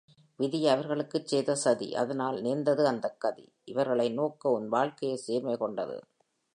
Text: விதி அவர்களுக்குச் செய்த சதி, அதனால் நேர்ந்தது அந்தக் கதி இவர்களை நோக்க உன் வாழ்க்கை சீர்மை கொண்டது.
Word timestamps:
விதி 0.39 0.67
அவர்களுக்குச் 0.67 1.27
செய்த 1.27 1.55
சதி, 1.55 1.95
அதனால் 1.95 2.41
நேர்ந்தது 2.41 2.87
அந்தக் 2.87 3.19
கதி 3.19 3.53
இவர்களை 3.63 4.09
நோக்க 4.09 4.49
உன் 4.49 4.67
வாழ்க்கை 4.67 5.15
சீர்மை 5.17 5.57
கொண்டது. 5.57 5.97